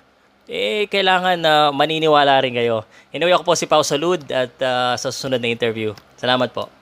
eh 0.50 0.90
kailangan 0.90 1.38
na 1.38 1.54
uh, 1.54 1.68
maniniwala 1.70 2.42
rin 2.42 2.58
kayo. 2.58 2.82
Anyway, 3.14 3.30
ako 3.30 3.46
po 3.46 3.54
si 3.54 3.70
Pau 3.70 3.86
Salud 3.86 4.18
at 4.26 4.50
uh, 4.58 4.98
sa 4.98 5.08
susunod 5.14 5.38
na 5.38 5.46
interview. 5.46 5.94
Salamat 6.18 6.50
po. 6.50 6.81